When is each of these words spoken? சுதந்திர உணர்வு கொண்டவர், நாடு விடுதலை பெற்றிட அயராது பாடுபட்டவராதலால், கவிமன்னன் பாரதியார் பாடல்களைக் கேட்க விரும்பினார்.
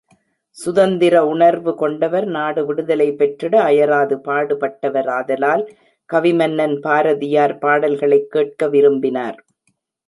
சுதந்திர 0.49 1.25
உணர்வு 1.25 1.75
கொண்டவர், 1.75 2.25
நாடு 2.25 2.65
விடுதலை 2.65 3.13
பெற்றிட 3.13 3.61
அயராது 3.61 4.17
பாடுபட்டவராதலால், 4.17 5.67
கவிமன்னன் 6.13 6.79
பாரதியார் 6.79 7.57
பாடல்களைக் 7.57 8.31
கேட்க 8.31 8.67
விரும்பினார். 8.67 9.45